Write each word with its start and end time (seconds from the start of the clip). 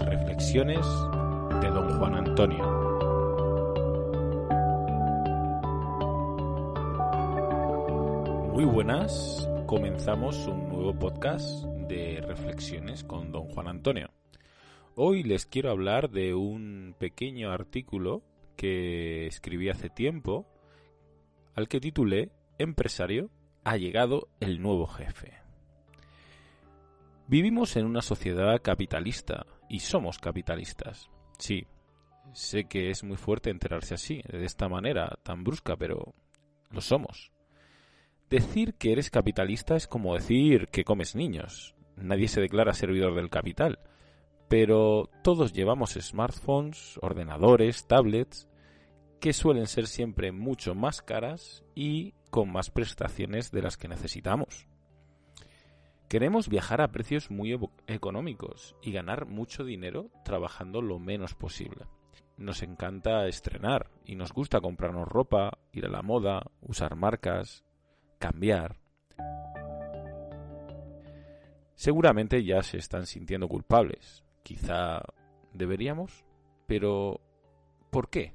Reflexiones 0.00 0.86
de 1.60 1.68
don 1.68 1.98
Juan 1.98 2.14
Antonio. 2.14 2.64
Muy 8.54 8.64
buenas, 8.64 9.46
comenzamos 9.66 10.46
un 10.46 10.70
nuevo 10.70 10.98
podcast 10.98 11.64
de 11.88 12.22
reflexiones 12.22 13.04
con 13.04 13.32
don 13.32 13.48
Juan 13.48 13.68
Antonio. 13.68 14.08
Hoy 14.94 15.24
les 15.24 15.44
quiero 15.44 15.70
hablar 15.70 16.10
de 16.10 16.34
un 16.34 16.94
pequeño 16.98 17.50
artículo 17.50 18.22
que 18.56 19.26
escribí 19.26 19.68
hace 19.68 19.90
tiempo 19.90 20.46
al 21.54 21.68
que 21.68 21.80
titulé 21.80 22.32
Empresario, 22.56 23.28
ha 23.62 23.76
llegado 23.76 24.28
el 24.40 24.62
nuevo 24.62 24.86
jefe. 24.86 25.41
Vivimos 27.32 27.76
en 27.76 27.86
una 27.86 28.02
sociedad 28.02 28.60
capitalista 28.60 29.46
y 29.66 29.80
somos 29.80 30.18
capitalistas. 30.18 31.08
Sí, 31.38 31.66
sé 32.34 32.64
que 32.64 32.90
es 32.90 33.04
muy 33.04 33.16
fuerte 33.16 33.48
enterarse 33.48 33.94
así, 33.94 34.20
de 34.30 34.44
esta 34.44 34.68
manera 34.68 35.18
tan 35.22 35.42
brusca, 35.42 35.74
pero 35.78 36.12
lo 36.68 36.82
somos. 36.82 37.32
Decir 38.28 38.74
que 38.74 38.92
eres 38.92 39.08
capitalista 39.08 39.76
es 39.76 39.86
como 39.86 40.12
decir 40.12 40.68
que 40.68 40.84
comes 40.84 41.16
niños. 41.16 41.74
Nadie 41.96 42.28
se 42.28 42.42
declara 42.42 42.74
servidor 42.74 43.14
del 43.14 43.30
capital. 43.30 43.78
Pero 44.50 45.08
todos 45.24 45.54
llevamos 45.54 45.92
smartphones, 45.98 46.98
ordenadores, 47.00 47.86
tablets, 47.86 48.46
que 49.20 49.32
suelen 49.32 49.68
ser 49.68 49.86
siempre 49.86 50.32
mucho 50.32 50.74
más 50.74 51.00
caras 51.00 51.64
y 51.74 52.12
con 52.28 52.52
más 52.52 52.68
prestaciones 52.70 53.50
de 53.52 53.62
las 53.62 53.78
que 53.78 53.88
necesitamos. 53.88 54.66
Queremos 56.12 56.50
viajar 56.50 56.82
a 56.82 56.92
precios 56.92 57.30
muy 57.30 57.58
económicos 57.86 58.76
y 58.82 58.92
ganar 58.92 59.24
mucho 59.24 59.64
dinero 59.64 60.10
trabajando 60.26 60.82
lo 60.82 60.98
menos 60.98 61.34
posible. 61.34 61.86
Nos 62.36 62.62
encanta 62.62 63.26
estrenar 63.28 63.90
y 64.04 64.14
nos 64.14 64.30
gusta 64.34 64.60
comprarnos 64.60 65.08
ropa, 65.08 65.56
ir 65.72 65.86
a 65.86 65.88
la 65.88 66.02
moda, 66.02 66.42
usar 66.60 66.96
marcas, 66.96 67.64
cambiar. 68.18 68.76
Seguramente 71.76 72.44
ya 72.44 72.62
se 72.62 72.76
están 72.76 73.06
sintiendo 73.06 73.48
culpables. 73.48 74.22
Quizá 74.42 75.00
deberíamos, 75.54 76.26
pero 76.66 77.22
¿por 77.88 78.10
qué? 78.10 78.34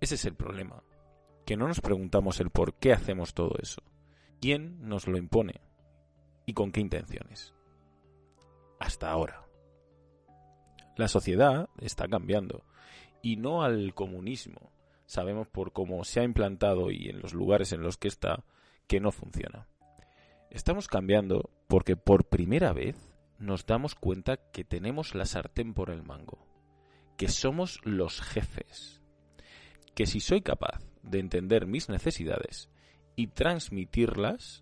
Ese 0.00 0.14
es 0.14 0.24
el 0.24 0.36
problema, 0.36 0.84
que 1.44 1.56
no 1.56 1.66
nos 1.66 1.80
preguntamos 1.80 2.38
el 2.38 2.50
por 2.50 2.74
qué 2.74 2.92
hacemos 2.92 3.34
todo 3.34 3.56
eso. 3.60 3.82
¿Quién 4.40 4.88
nos 4.88 5.08
lo 5.08 5.18
impone? 5.18 5.71
¿Y 6.62 6.64
con 6.64 6.70
qué 6.70 6.80
intenciones? 6.80 7.52
Hasta 8.78 9.10
ahora. 9.10 9.44
La 10.96 11.08
sociedad 11.08 11.68
está 11.80 12.06
cambiando, 12.06 12.62
y 13.20 13.36
no 13.36 13.64
al 13.64 13.94
comunismo. 13.94 14.70
Sabemos 15.04 15.48
por 15.48 15.72
cómo 15.72 16.04
se 16.04 16.20
ha 16.20 16.22
implantado 16.22 16.92
y 16.92 17.08
en 17.08 17.20
los 17.20 17.34
lugares 17.34 17.72
en 17.72 17.82
los 17.82 17.96
que 17.96 18.06
está 18.06 18.44
que 18.86 19.00
no 19.00 19.10
funciona. 19.10 19.66
Estamos 20.50 20.86
cambiando 20.86 21.50
porque 21.66 21.96
por 21.96 22.28
primera 22.28 22.72
vez 22.72 22.96
nos 23.40 23.66
damos 23.66 23.96
cuenta 23.96 24.36
que 24.36 24.62
tenemos 24.62 25.16
la 25.16 25.24
sartén 25.24 25.74
por 25.74 25.90
el 25.90 26.04
mango, 26.04 26.46
que 27.16 27.26
somos 27.26 27.80
los 27.82 28.20
jefes, 28.20 29.00
que 29.96 30.06
si 30.06 30.20
soy 30.20 30.42
capaz 30.42 30.80
de 31.02 31.18
entender 31.18 31.66
mis 31.66 31.88
necesidades 31.88 32.70
y 33.16 33.26
transmitirlas, 33.26 34.61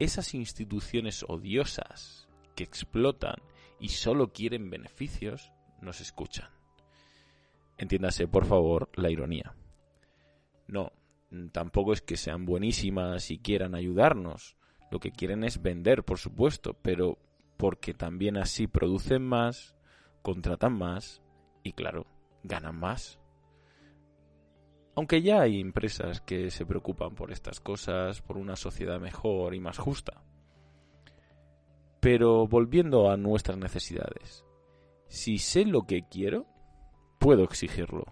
esas 0.00 0.34
instituciones 0.34 1.24
odiosas 1.28 2.26
que 2.56 2.64
explotan 2.64 3.36
y 3.78 3.90
solo 3.90 4.32
quieren 4.32 4.70
beneficios 4.70 5.52
nos 5.80 6.00
escuchan. 6.00 6.48
Entiéndase, 7.78 8.26
por 8.26 8.46
favor, 8.46 8.90
la 8.94 9.10
ironía. 9.10 9.54
No, 10.66 10.92
tampoco 11.52 11.92
es 11.92 12.02
que 12.02 12.16
sean 12.16 12.44
buenísimas 12.44 13.30
y 13.30 13.38
quieran 13.38 13.74
ayudarnos. 13.74 14.56
Lo 14.90 15.00
que 15.00 15.12
quieren 15.12 15.44
es 15.44 15.62
vender, 15.62 16.02
por 16.04 16.18
supuesto, 16.18 16.74
pero 16.74 17.18
porque 17.56 17.94
también 17.94 18.36
así 18.36 18.66
producen 18.66 19.22
más, 19.22 19.76
contratan 20.22 20.76
más 20.76 21.22
y, 21.62 21.72
claro, 21.72 22.06
ganan 22.42 22.76
más. 22.76 23.19
Aunque 24.94 25.22
ya 25.22 25.40
hay 25.40 25.60
empresas 25.60 26.20
que 26.20 26.50
se 26.50 26.66
preocupan 26.66 27.14
por 27.14 27.30
estas 27.30 27.60
cosas, 27.60 28.20
por 28.22 28.36
una 28.36 28.56
sociedad 28.56 29.00
mejor 29.00 29.54
y 29.54 29.60
más 29.60 29.78
justa. 29.78 30.22
Pero 32.00 32.46
volviendo 32.46 33.10
a 33.10 33.16
nuestras 33.16 33.58
necesidades, 33.58 34.44
si 35.06 35.38
sé 35.38 35.64
lo 35.64 35.82
que 35.82 36.02
quiero, 36.08 36.46
puedo 37.18 37.44
exigirlo. 37.44 38.04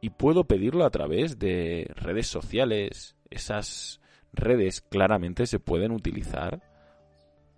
Y 0.00 0.10
puedo 0.10 0.44
pedirlo 0.44 0.84
a 0.84 0.90
través 0.90 1.38
de 1.38 1.90
redes 1.96 2.26
sociales. 2.26 3.16
Esas 3.30 4.00
redes 4.32 4.80
claramente 4.80 5.46
se 5.46 5.58
pueden 5.58 5.92
utilizar 5.92 6.62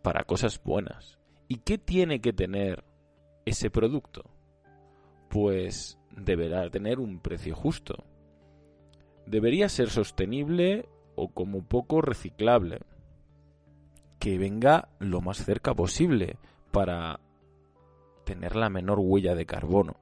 para 0.03 0.25
cosas 0.25 0.63
buenas. 0.63 1.19
¿Y 1.49 1.57
qué 1.57 1.79
tiene 1.79 2.21
que 2.21 2.33
tener 2.33 2.85
ese 3.45 3.71
producto? 3.71 4.25
Pues 5.29 5.99
deberá 6.17 6.69
tener 6.71 6.99
un 6.99 7.21
precio 7.21 7.55
justo. 7.55 8.05
Debería 9.31 9.69
ser 9.69 9.91
sostenible 9.91 10.89
o 11.15 11.29
como 11.29 11.63
poco 11.63 12.03
reciclable. 12.03 12.81
Que 14.19 14.39
venga 14.39 14.89
lo 14.99 15.21
más 15.21 15.45
cerca 15.45 15.73
posible 15.73 16.37
para 16.73 17.21
tener 18.25 18.57
la 18.57 18.71
menor 18.71 18.99
huella 18.99 19.37
de 19.37 19.47
carbono. 19.47 20.01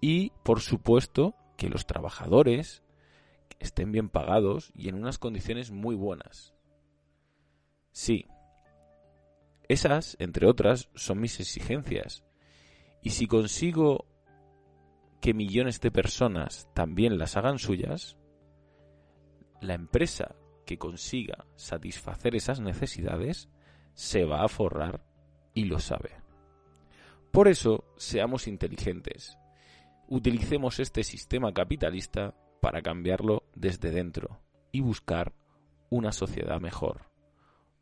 Y, 0.00 0.32
por 0.42 0.60
supuesto, 0.60 1.34
que 1.58 1.68
los 1.68 1.86
trabajadores 1.86 2.82
estén 3.58 3.92
bien 3.92 4.08
pagados 4.08 4.72
y 4.74 4.88
en 4.88 4.94
unas 4.94 5.18
condiciones 5.18 5.70
muy 5.70 5.94
buenas. 5.94 6.54
Sí, 7.92 8.26
esas, 9.68 10.16
entre 10.18 10.46
otras, 10.46 10.88
son 10.94 11.20
mis 11.20 11.38
exigencias. 11.40 12.24
Y 13.02 13.10
si 13.10 13.26
consigo 13.26 14.06
que 15.20 15.34
millones 15.34 15.78
de 15.82 15.90
personas 15.90 16.70
también 16.72 17.18
las 17.18 17.36
hagan 17.36 17.58
suyas, 17.58 18.16
la 19.60 19.74
empresa 19.74 20.34
que 20.66 20.78
consiga 20.78 21.46
satisfacer 21.56 22.34
esas 22.34 22.60
necesidades 22.60 23.48
se 23.94 24.24
va 24.24 24.44
a 24.44 24.48
forrar 24.48 25.04
y 25.54 25.64
lo 25.64 25.78
sabe. 25.78 26.12
Por 27.30 27.48
eso, 27.48 27.84
seamos 27.96 28.48
inteligentes. 28.48 29.36
Utilicemos 30.08 30.80
este 30.80 31.04
sistema 31.04 31.52
capitalista 31.52 32.34
para 32.60 32.82
cambiarlo 32.82 33.44
desde 33.54 33.90
dentro 33.90 34.40
y 34.72 34.80
buscar 34.80 35.32
una 35.90 36.12
sociedad 36.12 36.60
mejor. 36.60 37.10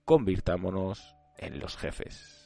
Convirtámonos 0.04 1.14
en 1.36 1.60
los 1.60 1.76
jefes. 1.76 2.38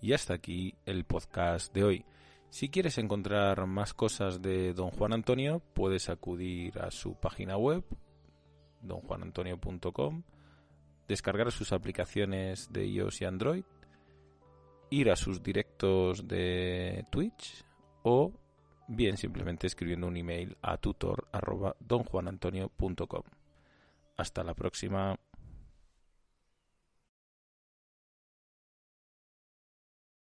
Y 0.00 0.12
hasta 0.12 0.34
aquí 0.34 0.74
el 0.84 1.04
podcast 1.04 1.72
de 1.72 1.84
hoy. 1.84 2.04
Si 2.52 2.68
quieres 2.68 2.98
encontrar 2.98 3.66
más 3.66 3.94
cosas 3.94 4.42
de 4.42 4.74
don 4.74 4.90
Juan 4.90 5.14
Antonio, 5.14 5.62
puedes 5.72 6.10
acudir 6.10 6.78
a 6.80 6.90
su 6.90 7.14
página 7.14 7.56
web, 7.56 7.82
donjuanantonio.com, 8.82 10.22
descargar 11.08 11.50
sus 11.50 11.72
aplicaciones 11.72 12.70
de 12.70 12.86
iOS 12.86 13.22
y 13.22 13.24
Android, 13.24 13.64
ir 14.90 15.10
a 15.10 15.16
sus 15.16 15.42
directos 15.42 16.28
de 16.28 17.06
Twitch 17.10 17.64
o 18.02 18.34
bien 18.86 19.16
simplemente 19.16 19.66
escribiendo 19.66 20.06
un 20.06 20.18
email 20.18 20.58
a 20.60 20.76
tutor.donjuanantonio.com. 20.76 23.22
Hasta 24.18 24.44
la 24.44 24.52
próxima. 24.52 25.18